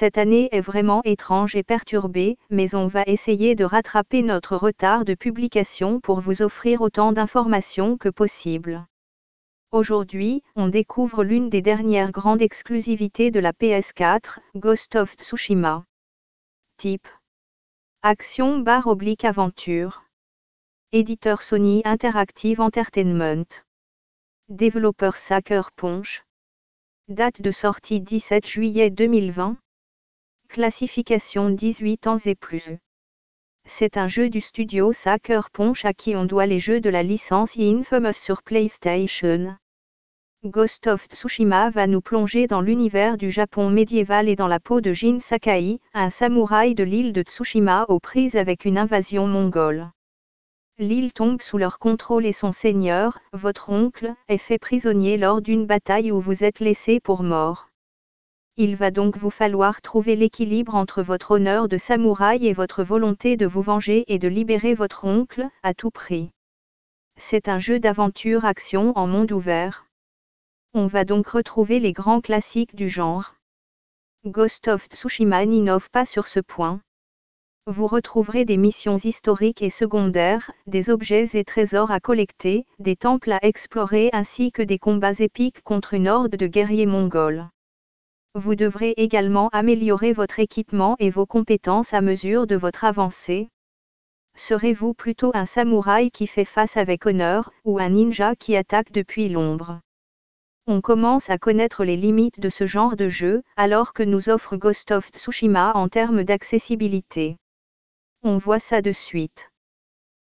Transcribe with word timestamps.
Cette 0.00 0.16
année 0.16 0.48
est 0.50 0.62
vraiment 0.62 1.02
étrange 1.04 1.56
et 1.56 1.62
perturbée, 1.62 2.38
mais 2.48 2.74
on 2.74 2.86
va 2.86 3.02
essayer 3.06 3.54
de 3.54 3.64
rattraper 3.64 4.22
notre 4.22 4.56
retard 4.56 5.04
de 5.04 5.12
publication 5.12 6.00
pour 6.00 6.20
vous 6.20 6.40
offrir 6.40 6.80
autant 6.80 7.12
d'informations 7.12 7.98
que 7.98 8.08
possible. 8.08 8.86
Aujourd'hui, 9.72 10.42
on 10.56 10.68
découvre 10.68 11.22
l'une 11.22 11.50
des 11.50 11.60
dernières 11.60 12.12
grandes 12.12 12.40
exclusivités 12.40 13.30
de 13.30 13.40
la 13.40 13.52
PS4, 13.52 14.38
Ghost 14.56 14.96
of 14.96 15.16
Tsushima. 15.16 15.84
Type 16.78 17.06
Action 18.00 18.58
barre 18.60 18.86
oblique 18.86 19.26
aventure. 19.26 20.04
Éditeur 20.92 21.42
Sony 21.42 21.82
Interactive 21.84 22.62
Entertainment. 22.62 23.44
Développeur 24.48 25.16
Sacker 25.16 25.70
Punch. 25.76 26.24
Date 27.08 27.42
de 27.42 27.50
sortie 27.50 28.00
17 28.00 28.46
juillet 28.46 28.88
2020. 28.88 29.58
Classification 30.52 31.50
18 31.50 32.08
ans 32.08 32.18
et 32.26 32.34
plus. 32.34 32.70
C'est 33.68 33.96
un 33.96 34.08
jeu 34.08 34.28
du 34.28 34.40
studio 34.40 34.92
Sucker 34.92 35.42
Punch 35.52 35.84
à 35.84 35.92
qui 35.92 36.16
on 36.16 36.24
doit 36.24 36.46
les 36.46 36.58
jeux 36.58 36.80
de 36.80 36.90
la 36.90 37.04
licence 37.04 37.56
Infamous 37.56 38.14
sur 38.14 38.42
PlayStation. 38.42 39.56
Ghost 40.44 40.88
of 40.88 41.06
Tsushima 41.06 41.70
va 41.70 41.86
nous 41.86 42.00
plonger 42.00 42.48
dans 42.48 42.62
l'univers 42.62 43.16
du 43.16 43.30
Japon 43.30 43.70
médiéval 43.70 44.28
et 44.28 44.34
dans 44.34 44.48
la 44.48 44.58
peau 44.58 44.80
de 44.80 44.92
Jin 44.92 45.20
Sakai, 45.20 45.78
un 45.94 46.10
samouraï 46.10 46.74
de 46.74 46.82
l'île 46.82 47.12
de 47.12 47.22
Tsushima 47.22 47.84
aux 47.88 48.00
prises 48.00 48.34
avec 48.34 48.64
une 48.64 48.76
invasion 48.76 49.28
mongole. 49.28 49.92
L'île 50.78 51.12
tombe 51.12 51.42
sous 51.42 51.58
leur 51.58 51.78
contrôle 51.78 52.26
et 52.26 52.32
son 52.32 52.50
seigneur, 52.50 53.20
votre 53.32 53.70
oncle, 53.70 54.14
est 54.26 54.38
fait 54.38 54.58
prisonnier 54.58 55.16
lors 55.16 55.42
d'une 55.42 55.66
bataille 55.66 56.10
où 56.10 56.20
vous 56.20 56.42
êtes 56.42 56.58
laissé 56.58 56.98
pour 56.98 57.22
mort. 57.22 57.69
Il 58.62 58.76
va 58.76 58.90
donc 58.90 59.16
vous 59.16 59.30
falloir 59.30 59.80
trouver 59.80 60.16
l'équilibre 60.16 60.74
entre 60.74 61.02
votre 61.02 61.30
honneur 61.30 61.66
de 61.66 61.78
samouraï 61.78 62.46
et 62.46 62.52
votre 62.52 62.82
volonté 62.82 63.38
de 63.38 63.46
vous 63.46 63.62
venger 63.62 64.04
et 64.06 64.18
de 64.18 64.28
libérer 64.28 64.74
votre 64.74 65.06
oncle, 65.06 65.48
à 65.62 65.72
tout 65.72 65.90
prix. 65.90 66.28
C'est 67.16 67.48
un 67.48 67.58
jeu 67.58 67.80
d'aventure-action 67.80 68.92
en 68.98 69.06
monde 69.06 69.32
ouvert. 69.32 69.86
On 70.74 70.88
va 70.88 71.06
donc 71.06 71.28
retrouver 71.28 71.80
les 71.80 71.94
grands 71.94 72.20
classiques 72.20 72.76
du 72.76 72.90
genre. 72.90 73.34
Ghost 74.26 74.68
of 74.68 74.88
Tsushima 74.88 75.46
n'innove 75.46 75.88
pas 75.88 76.04
sur 76.04 76.26
ce 76.26 76.40
point. 76.40 76.82
Vous 77.66 77.86
retrouverez 77.86 78.44
des 78.44 78.58
missions 78.58 78.98
historiques 78.98 79.62
et 79.62 79.70
secondaires, 79.70 80.50
des 80.66 80.90
objets 80.90 81.30
et 81.32 81.44
trésors 81.44 81.90
à 81.90 81.98
collecter, 81.98 82.66
des 82.78 82.96
temples 82.96 83.32
à 83.32 83.38
explorer 83.40 84.10
ainsi 84.12 84.52
que 84.52 84.60
des 84.60 84.78
combats 84.78 85.18
épiques 85.18 85.62
contre 85.62 85.94
une 85.94 86.08
horde 86.08 86.36
de 86.36 86.46
guerriers 86.46 86.84
mongols. 86.84 87.48
Vous 88.34 88.54
devrez 88.54 88.90
également 88.96 89.48
améliorer 89.52 90.12
votre 90.12 90.38
équipement 90.38 90.94
et 91.00 91.10
vos 91.10 91.26
compétences 91.26 91.92
à 91.92 92.00
mesure 92.00 92.46
de 92.46 92.54
votre 92.54 92.84
avancée. 92.84 93.48
Serez-vous 94.36 94.94
plutôt 94.94 95.32
un 95.34 95.46
samouraï 95.46 96.12
qui 96.12 96.28
fait 96.28 96.44
face 96.44 96.76
avec 96.76 97.06
honneur, 97.06 97.50
ou 97.64 97.80
un 97.80 97.88
ninja 97.88 98.36
qui 98.36 98.54
attaque 98.54 98.92
depuis 98.92 99.28
l'ombre? 99.28 99.80
On 100.68 100.80
commence 100.80 101.28
à 101.28 101.38
connaître 101.38 101.84
les 101.84 101.96
limites 101.96 102.38
de 102.38 102.48
ce 102.48 102.66
genre 102.66 102.94
de 102.94 103.08
jeu, 103.08 103.42
alors 103.56 103.92
que 103.92 104.04
nous 104.04 104.28
offre 104.28 104.56
Ghost 104.56 104.92
of 104.92 105.08
Tsushima 105.08 105.72
en 105.74 105.88
termes 105.88 106.22
d'accessibilité. 106.22 107.36
On 108.22 108.38
voit 108.38 108.60
ça 108.60 108.80
de 108.80 108.92
suite. 108.92 109.50